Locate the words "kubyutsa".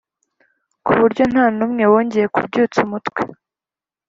2.35-2.77